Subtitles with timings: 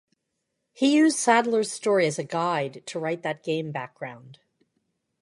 [0.73, 4.39] He used Sadler's story as a guide to write that game background.